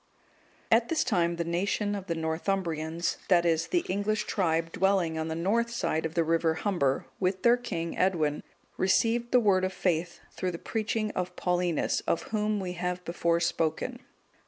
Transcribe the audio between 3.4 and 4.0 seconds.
is, the